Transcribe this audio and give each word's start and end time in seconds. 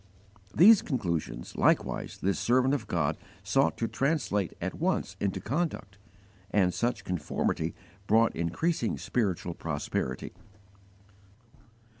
These 0.55 0.81
conclusions 0.81 1.55
likewise 1.55 2.17
this 2.23 2.39
servant 2.39 2.73
of 2.73 2.87
God 2.87 3.17
sought 3.43 3.77
to 3.77 3.87
translate 3.87 4.51
at 4.59 4.73
once 4.73 5.15
into 5.19 5.39
conduct, 5.39 5.99
and 6.49 6.73
such 6.73 7.03
conformity 7.03 7.75
brought 8.07 8.35
increasing 8.35 8.97
spiritual 8.97 9.53
prosperity. 9.53 10.33